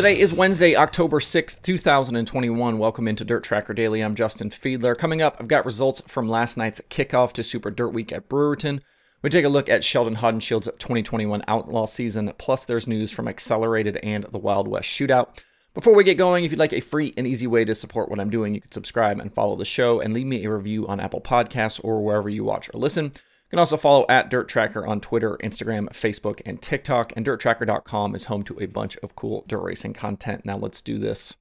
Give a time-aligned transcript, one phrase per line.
[0.00, 2.78] Today is Wednesday, October 6th, 2021.
[2.78, 4.00] Welcome into Dirt Tracker Daily.
[4.00, 4.96] I'm Justin Fiedler.
[4.96, 8.80] Coming up, I've got results from last night's kickoff to Super Dirt Week at Brewerton.
[9.20, 13.98] We take a look at Sheldon Haudenschild's 2021 Outlaw season, plus there's news from Accelerated
[13.98, 15.38] and the Wild West Shootout.
[15.74, 18.20] Before we get going, if you'd like a free and easy way to support what
[18.20, 20.98] I'm doing, you can subscribe and follow the show and leave me a review on
[20.98, 23.12] Apple Podcasts or wherever you watch or listen.
[23.50, 27.12] You can also follow at Dirt Tracker on Twitter, Instagram, Facebook, and TikTok.
[27.16, 30.44] And DirtTracker.com is home to a bunch of cool dirt racing content.
[30.44, 31.34] Now let's do this.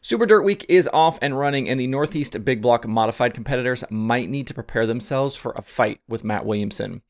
[0.00, 4.30] Super Dirt Week is off and running, and the Northeast Big Block modified competitors might
[4.30, 7.02] need to prepare themselves for a fight with Matt Williamson.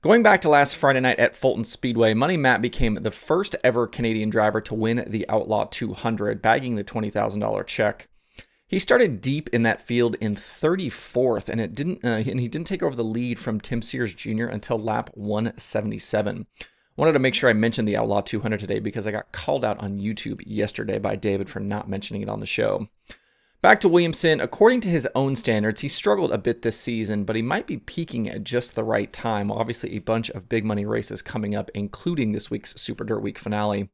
[0.00, 3.88] Going back to last Friday night at Fulton Speedway, Money Matt became the first ever
[3.88, 8.08] Canadian driver to win the Outlaw 200, bagging the $20,000 check.
[8.72, 12.66] He started deep in that field in 34th, and it didn't, uh, and he didn't
[12.66, 14.46] take over the lead from Tim Sears Jr.
[14.46, 16.46] until lap 177.
[16.96, 19.78] Wanted to make sure I mentioned the Outlaw 200 today because I got called out
[19.80, 22.88] on YouTube yesterday by David for not mentioning it on the show.
[23.60, 27.36] Back to Williamson, according to his own standards, he struggled a bit this season, but
[27.36, 29.50] he might be peaking at just the right time.
[29.52, 33.38] Obviously, a bunch of big money races coming up, including this week's Super Dirt Week
[33.38, 33.90] finale.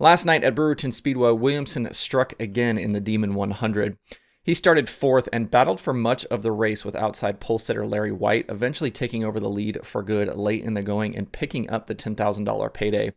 [0.00, 3.96] Last night at Brewerton Speedway, Williamson struck again in the Demon 100.
[4.42, 8.10] He started fourth and battled for much of the race with outside pole sitter Larry
[8.10, 11.86] Wight, eventually taking over the lead for good late in the going and picking up
[11.86, 13.12] the $10,000 payday.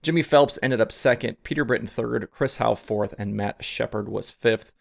[0.00, 4.30] Jimmy Phelps ended up second, Peter Britten third, Chris Howe fourth, and Matt Sheppard was
[4.30, 4.72] fifth.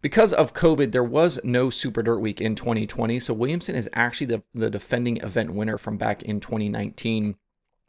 [0.00, 4.26] Because of COVID, there was no Super Dirt Week in 2020, so Williamson is actually
[4.26, 7.36] the, the defending event winner from back in 2019.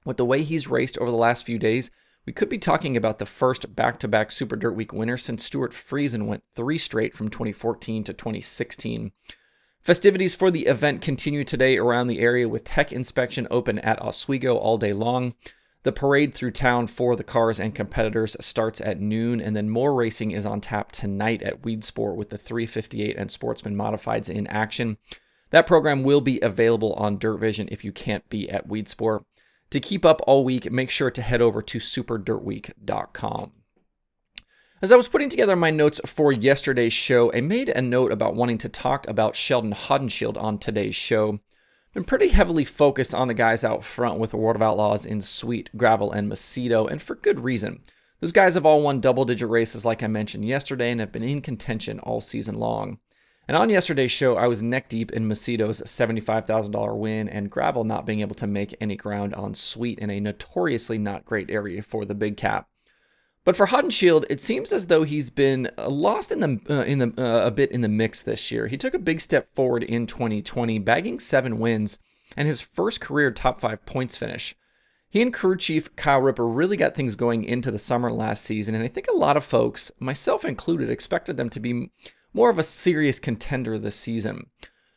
[0.05, 1.89] With the way he's raced over the last few days,
[2.27, 5.45] we could be talking about the first back to back Super Dirt Week winner since
[5.45, 9.13] Stewart Friesen went three straight from 2014 to 2016.
[9.81, 14.57] Festivities for the event continue today around the area with tech inspection open at Oswego
[14.57, 15.35] all day long.
[15.83, 19.95] The parade through town for the cars and competitors starts at noon, and then more
[19.95, 24.97] racing is on tap tonight at Weedsport with the 358 and Sportsman Modifieds in action.
[25.51, 29.23] That program will be available on Dirt Vision if you can't be at Weedsport.
[29.71, 33.51] To keep up all week, make sure to head over to superdirtweek.com.
[34.79, 38.35] As I was putting together my notes for yesterday's show, I made a note about
[38.35, 41.39] wanting to talk about Sheldon Haudenschild on today's show.
[41.93, 45.19] Been pretty heavily focused on the guys out front with the World of Outlaws in
[45.19, 47.81] Sweet, Gravel, and Macedo, and for good reason.
[48.21, 51.23] Those guys have all won double digit races, like I mentioned yesterday, and have been
[51.23, 52.99] in contention all season long.
[53.47, 58.05] And on yesterday's show, I was neck deep in Macedo's $75,000 win and Gravel not
[58.05, 62.03] being able to make any ground on Sweet in a notoriously not great area for
[62.03, 62.67] the big cap.
[63.45, 66.99] But for Haudenschild, it seems as though he's been uh, lost in the uh, in
[66.99, 68.67] the uh, a bit in the mix this year.
[68.67, 71.97] He took a big step forward in 2020, bagging seven wins
[72.35, 74.53] and his first career top five points finish.
[75.09, 78.75] He and crew chief Kyle Ripper really got things going into the summer last season,
[78.75, 81.89] and I think a lot of folks, myself included, expected them to be
[82.33, 84.47] more of a serious contender this season.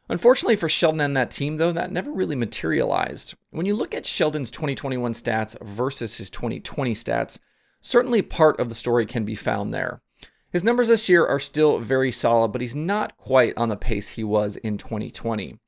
[0.08, 3.34] Unfortunately for Sheldon and that team, though, that never really materialized.
[3.50, 7.38] When you look at Sheldon's 2021 stats versus his 2020 stats,
[7.80, 10.02] certainly part of the story can be found there.
[10.52, 14.10] His numbers this year are still very solid, but he's not quite on the pace
[14.10, 15.60] he was in 2020.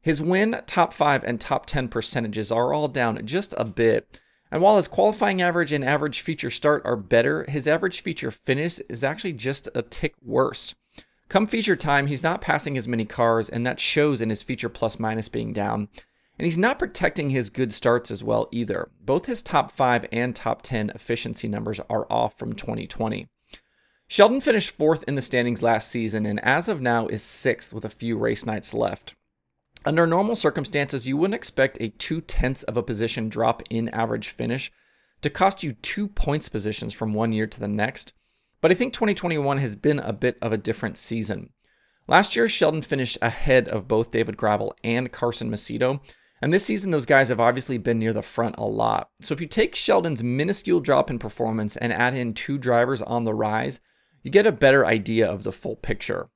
[0.00, 4.18] His win, top 5, and top 10 percentages are all down just a bit.
[4.50, 8.78] And while his qualifying average and average feature start are better, his average feature finish
[8.88, 10.74] is actually just a tick worse.
[11.30, 14.68] Come feature time, he's not passing as many cars, and that shows in his feature
[14.68, 15.88] plus minus being down.
[16.36, 18.90] And he's not protecting his good starts as well either.
[19.00, 23.28] Both his top 5 and top 10 efficiency numbers are off from 2020.
[24.08, 27.84] Sheldon finished fourth in the standings last season and as of now is sixth with
[27.84, 29.14] a few race nights left.
[29.84, 34.30] Under normal circumstances, you wouldn't expect a two tenths of a position drop in average
[34.30, 34.72] finish
[35.22, 38.12] to cost you two points positions from one year to the next,
[38.60, 41.50] but I think 2021 has been a bit of a different season.
[42.06, 46.00] Last year, Sheldon finished ahead of both David Gravel and Carson Macedo,
[46.42, 49.10] and this season, those guys have obviously been near the front a lot.
[49.20, 53.24] So if you take Sheldon's minuscule drop in performance and add in two drivers on
[53.24, 53.80] the rise,
[54.22, 56.30] you get a better idea of the full picture.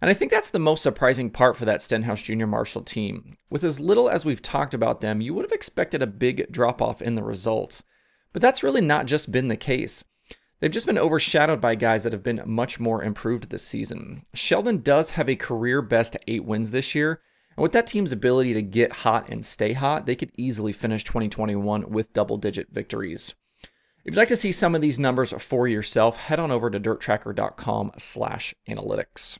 [0.00, 3.32] And I think that's the most surprising part for that Stenhouse Junior Marshall team.
[3.48, 6.82] With as little as we've talked about them, you would have expected a big drop
[6.82, 7.84] off in the results.
[8.32, 10.04] But that's really not just been the case.
[10.64, 14.24] They've just been overshadowed by guys that have been much more improved this season.
[14.32, 17.20] Sheldon does have a career best eight wins this year,
[17.54, 21.04] and with that team's ability to get hot and stay hot, they could easily finish
[21.04, 23.34] 2021 with double digit victories.
[24.06, 26.80] If you'd like to see some of these numbers for yourself, head on over to
[26.80, 29.38] dirttracker.com slash analytics.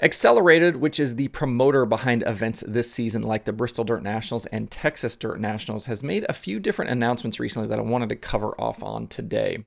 [0.00, 4.68] Accelerated, which is the promoter behind events this season like the Bristol Dirt Nationals and
[4.68, 8.60] Texas Dirt Nationals, has made a few different announcements recently that I wanted to cover
[8.60, 9.64] off on today.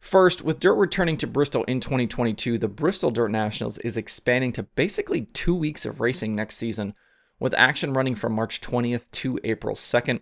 [0.00, 4.62] First, with Dirt returning to Bristol in 2022, the Bristol Dirt Nationals is expanding to
[4.62, 6.94] basically two weeks of racing next season,
[7.38, 10.20] with action running from March 20th to April 2nd.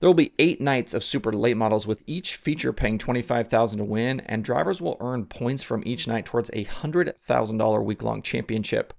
[0.00, 3.84] There will be eight nights of super late models, with each feature paying $25,000 to
[3.84, 8.94] win, and drivers will earn points from each night towards a $100,000 week long championship.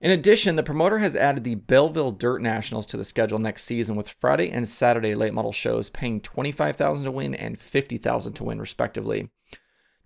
[0.00, 3.96] In addition, the promoter has added the Belleville Dirt Nationals to the schedule next season,
[3.96, 8.60] with Friday and Saturday late model shows paying $25,000 to win and $50,000 to win,
[8.60, 9.30] respectively.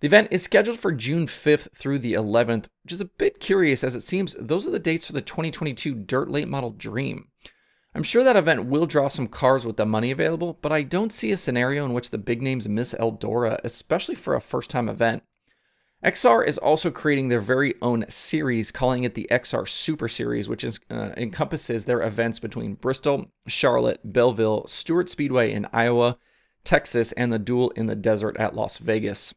[0.01, 3.83] The event is scheduled for June 5th through the 11th, which is a bit curious
[3.83, 7.27] as it seems those are the dates for the 2022 Dirt Late Model Dream.
[7.93, 11.11] I'm sure that event will draw some cars with the money available, but I don't
[11.11, 14.87] see a scenario in which the big names miss Eldora, especially for a first time
[14.87, 15.23] event.
[16.05, 20.63] XR is also creating their very own series, calling it the XR Super Series, which
[20.63, 26.17] is, uh, encompasses their events between Bristol, Charlotte, Belleville, Stuart Speedway in Iowa,
[26.63, 29.33] Texas, and the duel in the desert at Las Vegas.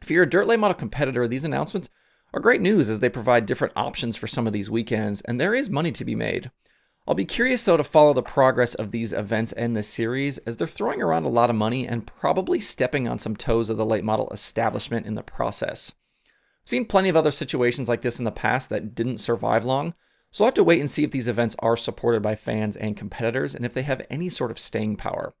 [0.00, 1.90] If you're a dirt late model competitor, these announcements
[2.32, 5.54] are great news as they provide different options for some of these weekends, and there
[5.54, 6.50] is money to be made.
[7.06, 10.58] I'll be curious though to follow the progress of these events and this series as
[10.58, 13.86] they're throwing around a lot of money and probably stepping on some toes of the
[13.86, 15.94] late model establishment in the process.
[16.26, 19.94] I've seen plenty of other situations like this in the past that didn't survive long,
[20.30, 22.94] so I'll have to wait and see if these events are supported by fans and
[22.94, 25.34] competitors and if they have any sort of staying power.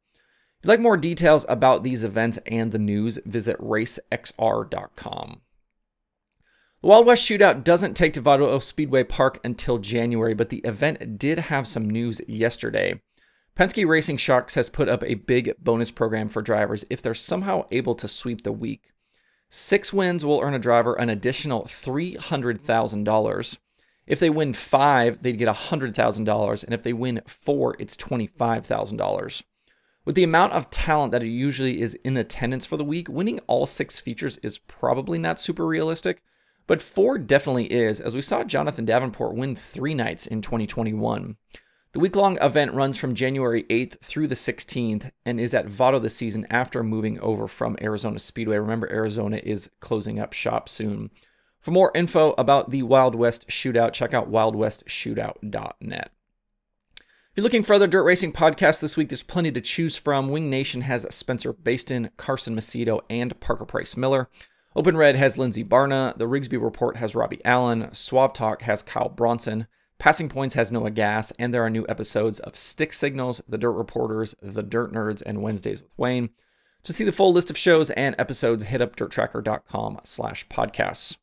[0.60, 5.40] If you'd like more details about these events and the news, visit racexr.com.
[6.80, 11.16] The Wild West Shootout doesn't take to Vado Speedway Park until January, but the event
[11.16, 13.00] did have some news yesterday.
[13.56, 17.66] Penske Racing Shocks has put up a big bonus program for drivers if they're somehow
[17.70, 18.92] able to sweep the week.
[19.50, 23.58] Six wins will earn a driver an additional $300,000.
[24.06, 29.42] If they win five, they'd get $100,000, and if they win four, it's $25,000.
[30.08, 33.66] With the amount of talent that usually is in attendance for the week, winning all
[33.66, 36.22] six features is probably not super realistic,
[36.66, 41.36] but four definitely is, as we saw Jonathan Davenport win three nights in 2021.
[41.92, 45.98] The week long event runs from January 8th through the 16th and is at Vado
[45.98, 48.56] this season after moving over from Arizona Speedway.
[48.56, 51.10] Remember, Arizona is closing up shop soon.
[51.60, 56.12] For more info about the Wild West Shootout, check out wildwestshootout.net.
[57.38, 60.28] You're looking for other dirt racing podcasts this week, there's plenty to choose from.
[60.28, 64.28] Wing Nation has Spencer Bayston, Carson Macedo, and Parker Price Miller.
[64.74, 66.18] Open Red has Lindsey Barna.
[66.18, 67.94] The Rigsby Report has Robbie Allen.
[67.94, 69.68] Suave Talk has Kyle Bronson.
[70.00, 71.32] Passing Points has Noah Gass.
[71.38, 75.40] And there are new episodes of Stick Signals, The Dirt Reporters, The Dirt Nerds, and
[75.40, 76.30] Wednesdays with Wayne.
[76.82, 81.18] To see the full list of shows and episodes, hit up dirttracker.com slash podcasts.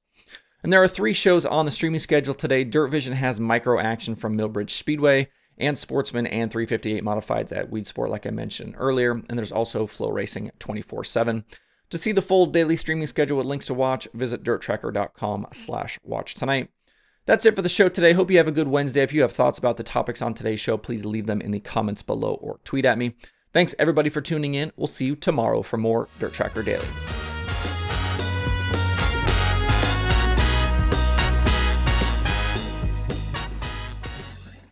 [0.63, 2.63] And there are three shows on the streaming schedule today.
[2.63, 5.27] Dirt Vision has Micro Action from Millbridge Speedway
[5.57, 9.11] and Sportsman and 358 Modifieds at Weedsport, like I mentioned earlier.
[9.11, 11.45] And there's also FloRacing 24 7.
[11.91, 16.33] To see the full daily streaming schedule with links to watch, visit dirttracker.com slash watch
[16.33, 16.69] tonight.
[17.25, 18.13] That's it for the show today.
[18.13, 19.01] Hope you have a good Wednesday.
[19.01, 21.59] If you have thoughts about the topics on today's show, please leave them in the
[21.59, 23.15] comments below or tweet at me.
[23.53, 24.71] Thanks everybody for tuning in.
[24.75, 26.85] We'll see you tomorrow for more Dirt Tracker Daily.